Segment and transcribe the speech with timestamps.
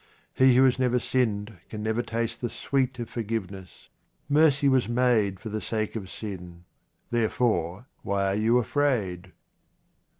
[0.33, 3.87] He who has never sinned can never taste the sweet of forgiveness.
[4.27, 6.63] Mercy was made for the sake of sin;
[7.11, 9.31] therefore, why are you afraid